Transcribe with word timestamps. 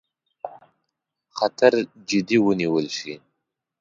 خطر 1.37 1.73
جدي 2.07 2.37
ونیول 2.45 2.85
شي. 2.97 3.13